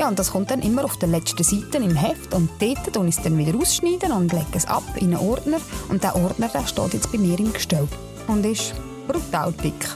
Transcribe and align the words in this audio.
Ja, 0.00 0.08
und 0.08 0.18
das 0.18 0.30
kommt 0.30 0.50
dann 0.50 0.62
immer 0.62 0.86
auf 0.86 0.96
der 0.96 1.10
letzten 1.10 1.44
Seite 1.44 1.76
im 1.76 1.94
Heft 1.94 2.32
und 2.32 2.50
dort 2.58 2.96
und 2.96 3.06
ich 3.06 3.18
es 3.18 3.22
dann 3.22 3.36
wieder 3.36 3.54
ausschneiden 3.54 4.12
und 4.12 4.32
lege 4.32 4.46
es 4.54 4.64
ab 4.64 4.82
in 4.96 5.14
einen 5.14 5.28
Ordner 5.28 5.58
und 5.90 6.02
der 6.02 6.16
Ordner 6.16 6.48
der 6.48 6.66
steht 6.66 6.94
jetzt 6.94 7.12
bei 7.12 7.18
mir 7.18 7.38
im 7.38 7.52
Gestell 7.52 7.86
und 8.26 8.46
ist 8.46 8.72
brutal 9.06 9.52
dick. 9.52 9.94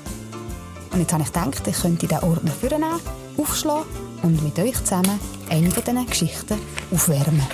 Und 0.92 1.00
jetzt 1.00 1.10
habe 1.14 1.22
ich 1.22 1.32
gedacht, 1.32 1.66
ich 1.66 1.80
könnte 1.80 2.06
diesen 2.06 2.22
Ordner 2.22 2.50
vornehmen, 2.50 3.00
aufschlagen 3.38 3.86
und 4.22 4.42
mit 4.44 4.58
euch 4.58 4.76
zusammen 4.84 5.18
eine 5.48 5.70
von 5.70 5.82
diesen 5.82 6.06
Geschichten 6.06 6.58
aufwärmen. 6.92 7.46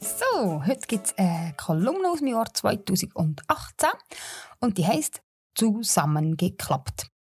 So, 0.00 0.64
heute 0.66 0.86
gibt 0.86 1.08
es 1.08 1.18
eine 1.18 1.52
Kolumne 1.58 2.08
aus 2.08 2.20
dem 2.20 2.28
Jahr 2.28 2.46
2018 2.54 3.90
und 4.60 4.78
die 4.78 4.86
heisst 4.86 5.20
«Zusammengeklappt». 5.54 7.12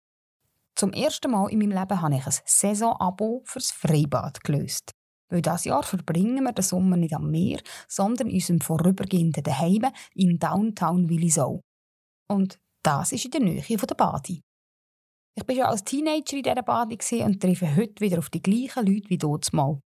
Zum 0.82 0.94
ersten 0.94 1.30
Mal 1.30 1.52
in 1.52 1.60
meinem 1.60 1.78
Leben 1.78 2.02
habe 2.02 2.16
ich 2.16 2.26
ein 2.26 2.34
Saisonabo 2.44 3.44
fürs 3.46 3.70
Freibad 3.70 4.44
gelöst. 4.44 4.90
Weil 5.30 5.44
dieses 5.44 5.66
Jahr 5.66 5.84
verbringen 5.84 6.44
wir 6.44 6.54
den 6.54 6.64
Sommer 6.64 6.98
nicht 6.98 7.14
am 7.14 7.30
Meer, 7.30 7.62
sondern 7.88 8.30
in 8.30 8.38
unserem 8.38 8.62
vorübergehenden 8.62 9.60
Heim 9.60 9.92
in 10.16 10.40
Downtown 10.40 11.08
Willisau. 11.08 11.62
Und 12.28 12.58
das 12.82 13.12
ist 13.12 13.26
in 13.26 13.30
der 13.30 13.42
Nähe 13.42 13.62
der 13.62 13.94
Badi. 13.94 14.42
Ich 15.36 15.48
war 15.48 15.56
schon 15.56 15.66
als 15.66 15.84
Teenager 15.84 16.38
in 16.38 16.42
dieser 16.42 16.64
Badi 16.64 16.98
und 17.22 17.40
treffe 17.40 17.76
heute 17.76 18.02
wieder 18.04 18.18
auf 18.18 18.32
die 18.32 18.42
gleichen 18.42 18.88
Leute 18.88 19.08
wie 19.12 19.20
dort 19.20 19.54
mal. 19.54 19.80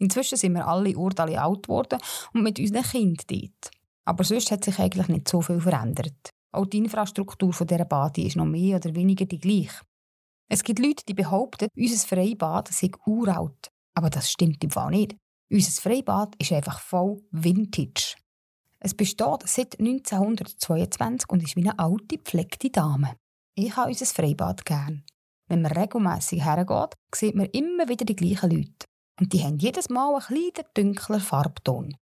Inzwischen 0.00 0.38
sind 0.38 0.54
wir 0.54 0.66
alle 0.66 0.98
Urteile 0.98 1.40
alt 1.40 1.68
geworden 1.68 2.00
und 2.34 2.42
mit 2.42 2.58
unseren 2.58 2.82
Kindern 2.82 3.26
dort. 3.28 3.70
Aber 4.06 4.24
sonst 4.24 4.50
hat 4.50 4.64
sich 4.64 4.76
eigentlich 4.80 5.06
nicht 5.06 5.28
so 5.28 5.40
viel 5.40 5.60
verändert. 5.60 6.30
Auch 6.52 6.66
die 6.66 6.78
Infrastruktur 6.78 7.52
dieser 7.52 7.84
Badi 7.84 8.26
ist 8.26 8.34
noch 8.34 8.44
mehr 8.44 8.78
oder 8.78 8.92
weniger 8.96 9.24
die 9.24 9.38
gleiche. 9.38 9.82
Es 10.52 10.62
gibt 10.62 10.80
Leute, 10.80 11.02
die 11.08 11.14
behaupten, 11.14 11.68
unser 11.74 12.06
Freibad 12.06 12.68
sei 12.68 12.90
uralt. 13.06 13.70
Aber 13.94 14.10
das 14.10 14.30
stimmt 14.30 14.62
im 14.62 14.68
Fall 14.68 14.90
nicht. 14.90 15.16
Unser 15.50 15.80
Freibad 15.80 16.34
ist 16.36 16.52
einfach 16.52 16.78
voll 16.78 17.22
Vintage. 17.30 18.16
Es 18.78 18.92
besteht 18.92 19.44
seit 19.46 19.80
1922 19.80 21.30
und 21.30 21.42
ist 21.42 21.56
wie 21.56 21.62
eine 21.62 21.78
alte, 21.78 22.18
gepflegte 22.18 22.68
Dame. 22.68 23.16
Ich 23.54 23.74
habe 23.74 23.88
unser 23.88 24.04
Freibad 24.04 24.66
gern. 24.66 25.04
Wenn 25.48 25.62
man 25.62 25.72
regelmässig 25.72 26.44
hergeht, 26.44 26.96
sieht 27.14 27.34
man 27.34 27.46
immer 27.46 27.88
wieder 27.88 28.04
die 28.04 28.16
gleichen 28.16 28.50
Leute. 28.50 28.86
Und 29.18 29.32
die 29.32 29.42
haben 29.42 29.56
jedes 29.56 29.88
Mal 29.88 30.14
einen 30.14 30.52
kleinen, 30.52 30.68
dunklen 30.74 31.20
Farbton. 31.20 31.96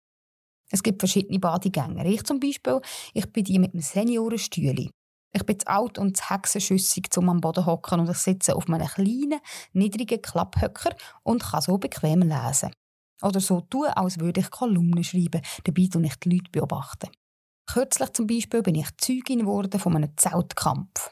Es 0.73 0.83
gibt 0.83 1.03
verschiedene 1.03 1.39
Badegänger. 1.39 2.05
Ich 2.05 2.25
zum 2.25 2.41
Beispiel, 2.41 2.81
ich 3.15 3.33
bin 3.33 3.45
die 3.45 3.61
mit 3.61 3.75
einem 3.75 3.83
Seniorenstühle. 3.83 4.91
Ich 5.33 5.45
bin 5.47 5.59
zu 5.59 5.69
alt 5.69 5.99
und 5.99 6.17
zu 6.17 6.29
hexenschüssig, 6.29 7.09
um 7.17 7.29
am 7.29 7.41
Boden 7.41 7.67
hocken 7.67 8.01
und 8.01 8.11
ich 8.11 8.17
sitze 8.17 8.57
auf 8.57 8.69
einem 8.69 8.87
kleinen, 8.87 9.41
niedrigen 9.73 10.21
Klapphöcker 10.21 10.95
und 11.23 11.43
kann 11.43 11.63
so 11.63 11.79
bequem 11.79 12.23
lesen. 12.23 12.73
Oder 13.23 13.41
so 13.41 13.61
tun, 13.61 13.87
als 13.87 14.19
würde 14.19 14.41
ich 14.41 14.51
Kolumnen 14.51 15.05
schreiben, 15.05 15.43
dabei 15.65 15.89
und 15.95 16.05
ich 16.05 16.17
die 16.17 16.31
Leute 16.31 16.51
beobachten. 16.51 17.11
Kürzlich 17.71 18.13
zum 18.13 18.27
Beispiel 18.27 18.63
bin 18.63 18.75
ich 18.75 18.89
Zeugin 18.97 19.41
geworden 19.41 19.79
von 19.79 19.95
einem 19.95 20.17
Zeltkampf. 20.17 21.11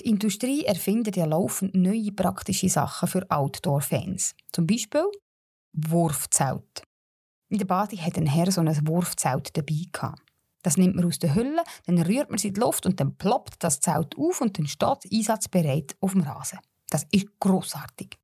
Die 0.00 0.08
Industrie 0.08 0.64
erfindet 0.64 1.16
ja 1.16 1.26
laufend 1.26 1.74
neue 1.74 2.10
praktische 2.10 2.68
Sachen 2.68 3.06
für 3.06 3.30
Outdoor-Fans. 3.30 4.34
Zum 4.52 4.66
Beispiel 4.66 5.04
Wurfzelt. 5.72 6.82
In 7.50 7.58
der 7.58 7.66
Badi 7.66 7.96
hat 7.98 8.16
ein 8.16 8.26
Herr 8.26 8.50
so 8.50 8.60
ein 8.60 8.88
Wurfzelt 8.88 9.56
dabei 9.56 9.84
gehabt. 9.92 10.23
Das 10.64 10.78
nimmt 10.78 10.96
man 10.96 11.04
aus 11.04 11.18
der 11.18 11.34
Hülle, 11.34 11.62
dann 11.86 12.00
rührt 12.00 12.30
man 12.30 12.38
sie 12.38 12.48
in 12.48 12.54
die 12.54 12.60
Luft 12.60 12.86
und 12.86 12.98
dann 12.98 13.16
ploppt 13.16 13.62
das 13.62 13.80
Zelt 13.80 14.16
auf 14.16 14.40
und 14.40 14.58
dann 14.58 14.66
steht 14.66 15.12
einsatzbereit 15.12 15.94
auf 16.00 16.12
dem 16.12 16.22
Rasen. 16.22 16.58
Das 16.88 17.06
ist 17.12 17.38
grossartig. 17.38 18.18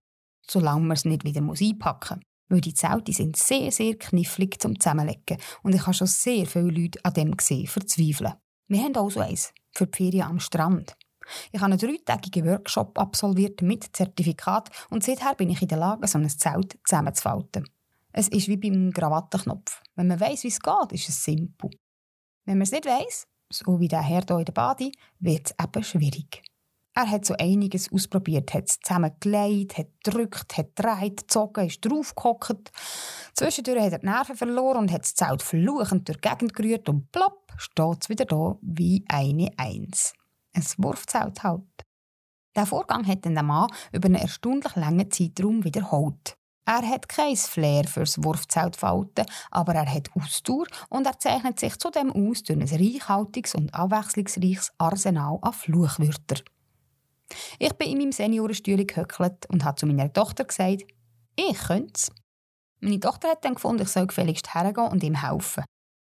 Solange 0.49 0.81
man 0.81 0.97
es 0.97 1.05
nicht 1.05 1.25
wieder 1.25 1.43
einpacken 1.43 2.17
muss. 2.17 2.27
Weil 2.49 2.63
die 2.63 2.75
Zelte 2.75 3.13
sind 3.13 3.37
sehr, 3.37 3.71
sehr 3.71 3.97
knifflig 3.97 4.61
zum 4.61 4.81
Zusammenlegen 4.81 5.37
und 5.63 5.75
ich 5.75 5.83
habe 5.83 5.95
schon 5.95 6.07
sehr 6.07 6.47
viele 6.47 6.71
Leute 6.71 6.99
an 7.05 7.13
dem 7.13 7.37
gesehen, 7.37 7.67
verzweifeln. 7.67 8.33
Wir 8.69 8.83
haben 8.83 8.97
auch 8.97 9.11
so 9.11 9.21
eins 9.21 9.53
für 9.73 9.87
die 9.87 9.97
Ferien 9.97 10.27
am 10.27 10.41
Strand. 10.41 10.97
Ich 11.53 11.61
habe 11.61 11.73
einen 11.73 11.79
dreitägigen 11.79 12.47
Workshop 12.47 12.99
absolviert 12.99 13.61
mit 13.63 13.95
Zertifikat 13.95 14.71
und 14.89 15.05
seither 15.05 15.35
bin 15.35 15.51
ich 15.51 15.63
in 15.63 15.69
der 15.69 15.79
Lage, 15.79 16.09
so 16.09 16.19
ein 16.19 16.29
Zelt 16.29 16.79
zusammenzufalten. 16.85 17.69
Es 18.13 18.29
ist 18.29 18.49
wie 18.49 18.57
beim 18.57 18.93
Krawattenknopf. 18.93 19.83
Wenn 19.95 20.09
man 20.09 20.19
weiß, 20.19 20.43
wie 20.43 20.49
es 20.49 20.59
geht, 20.59 20.93
ist 20.93 21.09
es 21.09 21.23
simpel. 21.23 21.71
Wenn 22.45 22.59
man 22.59 22.63
es 22.63 22.73
nicht 22.73 22.87
weiss, 22.87 23.27
so 23.51 23.81
wie 23.81 23.89
der 23.89 24.03
Herr 24.03 24.23
hier 24.27 24.39
in 24.39 24.45
der 24.45 24.53
Badi, 24.53 24.93
wird 25.19 25.51
es 25.51 25.65
eben 25.65 25.85
schwierig. 25.85 26.43
Er 26.95 27.09
hat 27.09 27.25
so 27.25 27.35
einiges 27.39 27.93
ausprobiert, 27.93 28.53
hat 28.53 28.69
es 28.69 28.81
zusammengelegt, 28.81 29.79
hat 29.79 29.89
gedrückt, 30.03 30.57
hat 30.57 30.75
gedreht, 30.75 31.17
gezogen, 31.19 31.67
ist 31.67 31.85
draufgehockt. 31.85 32.73
Zwischendurch 33.35 33.85
hat 33.85 33.93
er 33.93 33.99
die 34.01 34.07
Nerven 34.07 34.37
verloren 34.37 34.79
und 34.79 34.93
hat 34.93 35.03
das 35.03 35.15
Zelt 35.15 35.43
fluchend 35.43 36.09
durch 36.09 36.21
die 36.21 36.29
Gegend 36.29 36.55
gerührt 36.55 36.89
und 36.89 37.11
plopp, 37.13 37.53
steht 37.57 38.03
es 38.03 38.09
wieder 38.09 38.25
da 38.25 38.59
wie 38.61 39.05
eine 39.09 39.51
Eins. 39.57 40.15
Ein 40.53 40.65
Wurfzelt 40.79 41.43
halt. 41.45 41.63
Der 42.57 42.67
Vorgang 42.67 43.07
hat 43.07 43.25
dann 43.25 43.35
der 43.35 43.45
Mann 43.45 43.69
über 43.93 44.07
einen 44.07 44.17
erstaunlich 44.17 44.75
langen 44.75 45.11
Zeitraum 45.11 45.63
wiederholt. 45.63 46.37
Er 46.67 46.87
hat 46.89 47.09
kein 47.09 47.37
Flair 47.37 47.85
fürs 47.85 48.23
Wurfzeltfalten, 48.23 49.27
aber 49.51 49.75
er 49.75 49.93
hat 49.93 50.11
Ausdauer 50.15 50.67
und 50.89 51.07
er 51.07 51.19
zeichnet 51.19 51.59
sich 51.59 51.77
zudem 51.79 52.13
aus 52.13 52.43
durch 52.43 52.61
ein 52.61 52.69
reichhaltiges 52.69 53.55
und 53.55 53.75
abwechslungsreiches 53.75 54.73
Arsenal 54.79 55.39
an 55.43 55.53
Fluchwörtern. 55.53 56.43
Ich 57.59 57.73
bin 57.75 57.91
in 57.91 57.99
meinem 57.99 58.13
Seniorenstühle 58.13 58.85
gehöckelt 58.85 59.47
und 59.49 59.65
habe 59.65 59.77
zu 59.77 59.87
meiner 59.87 60.13
Tochter 60.13 60.45
gesagt, 60.45 60.85
ich 61.37 61.59
könnte 61.59 61.93
es. 61.95 62.11
Meine 62.81 63.01
Tochter 63.01 63.29
hat 63.29 63.45
dann 63.45 63.55
gefunden, 63.55 63.83
ich 63.83 63.89
soll 63.89 64.07
gefälligst 64.07 64.55
hergehen 64.55 64.89
und 64.89 65.03
ihm 65.03 65.15
helfen. 65.15 65.65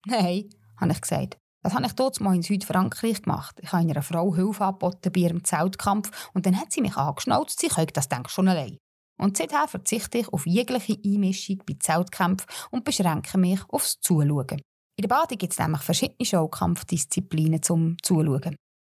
Nein, 0.06 0.50
habe 0.78 0.92
ich 0.92 1.02
gesagt. 1.02 1.38
Das 1.64 1.74
habe 1.74 1.86
ich 1.86 1.94
dort 1.94 2.22
mal 2.22 2.36
in 2.36 2.44
Südfrankreich 2.44 3.24
gemacht. 3.24 3.60
Ich 3.62 3.72
habe 3.74 3.84
einer 3.84 4.02
Frau 4.02 4.36
Hilfe 4.36 4.64
angeboten 4.64 5.12
bei 5.12 5.22
ihrem 5.22 5.44
Zeltkampf 5.44 6.30
und 6.34 6.46
dann 6.46 6.60
hat 6.60 6.72
sie 6.72 6.82
mich 6.82 6.96
angeschnauzt, 6.96 7.60
sie 7.60 7.68
könnte 7.68 7.94
das 7.94 8.10
denke 8.10 8.30
schon 8.30 8.48
allein. 8.48 8.78
Und 9.18 9.38
seither 9.38 9.68
verzichte 9.68 10.20
ich 10.20 10.32
auf 10.32 10.46
jegliche 10.46 10.98
Einmischung 11.04 11.64
bei 11.66 11.76
Zeltkämpfen 11.80 12.48
und 12.72 12.84
beschränke 12.84 13.38
mich 13.38 13.60
aufs 13.70 14.00
Zuschauen. 14.00 14.62
In 14.98 15.02
der 15.02 15.08
Bade 15.10 15.38
gibt 15.38 15.54
es 15.54 15.60
nämlich 15.60 15.82
verschiedene 15.82 16.26
Showkampfdisziplinen 16.26 17.62
zum 17.62 17.98
Zuschauen. 18.02 18.56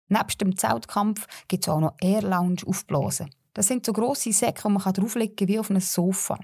Neben 0.09 0.39
dem 0.41 0.57
Zeltkampf 0.57 1.27
gibt 1.49 1.65
es 1.65 1.69
auch 1.69 1.81
noch 1.81 1.97
Air 2.01 2.23
Lounge 2.23 2.63
aufblasen. 2.67 3.31
Das 3.53 3.67
sind 3.67 3.85
so 3.85 3.93
grosse 3.93 4.33
Säcke, 4.33 4.63
die 4.65 4.73
man 4.73 4.93
drauflegen 4.93 5.37
kann 5.37 5.49
wie 5.49 5.59
auf 5.59 5.71
einem 5.71 5.81
Sofa. 5.81 6.39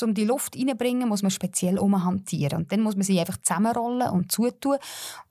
Um 0.00 0.14
die 0.14 0.24
Luft 0.24 0.56
reinzubringen, 0.56 1.08
muss 1.08 1.22
man 1.22 1.30
speziell 1.30 1.78
umhantieren. 1.78 2.62
Und 2.62 2.72
dann 2.72 2.80
muss 2.80 2.94
man 2.94 3.02
sie 3.02 3.18
einfach 3.18 3.36
zusammenrollen 3.38 4.10
und 4.10 4.30
zutun. 4.30 4.78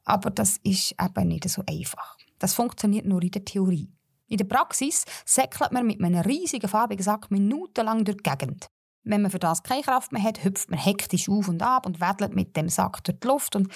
Aber 0.04 0.30
das 0.30 0.58
ist 0.64 0.94
eben 1.02 1.28
nicht 1.28 1.50
so 1.50 1.64
einfach. 1.68 2.18
Das 2.38 2.54
funktioniert 2.54 3.06
nur 3.06 3.24
in 3.24 3.32
der 3.32 3.46
Theorie. 3.46 3.90
In 4.28 4.38
der 4.38 4.46
Praxis 4.46 5.06
säckelt 5.26 5.72
man 5.72 5.88
mit 5.88 6.02
einem 6.02 6.22
riesigen 6.22 6.68
farbigen 6.68 7.04
Sack 7.04 7.32
minutenlang 7.32 8.04
durch 8.04 8.18
die 8.18 8.30
Gegend. 8.30 8.68
Wenn 9.10 9.22
man 9.22 9.32
für 9.32 9.40
das 9.40 9.64
keine 9.64 9.84
Kraft 9.84 10.12
mehr 10.12 10.22
hat, 10.22 10.44
hüpft 10.44 10.70
man 10.70 10.80
hektisch 10.80 11.30
auf 11.30 11.48
und 11.48 11.64
ab 11.64 11.86
und 11.86 12.02
wedelt 12.02 12.36
mit 12.36 12.58
dem 12.58 12.68
Sack 12.68 13.06
durch 13.06 13.20
die 13.20 13.28
Luft 13.28 13.56
und 13.56 13.72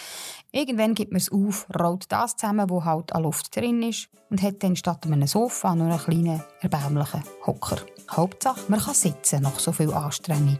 irgendwann 0.51 0.93
gibt 0.93 1.13
man 1.13 1.21
es 1.21 1.31
auf, 1.31 1.67
rollt 1.79 2.11
das 2.11 2.35
zusammen, 2.35 2.69
wo 2.69 2.83
halt 2.83 3.13
an 3.13 3.23
Luft 3.23 3.55
drin 3.55 3.81
ist 3.81 4.09
und 4.29 4.41
hat 4.41 4.61
dann 4.61 4.75
statt 4.75 5.05
einem 5.05 5.25
Sofa 5.25 5.73
nur 5.73 5.87
einen 5.87 5.99
kleinen, 5.99 6.43
erbärmlichen 6.59 7.23
Hocker. 7.45 7.77
Hauptsache, 8.09 8.59
man 8.67 8.81
kann 8.81 8.93
sitzen 8.93 9.43
nach 9.43 9.57
so 9.57 9.71
viel 9.71 9.93
Anstrengung. 9.93 10.59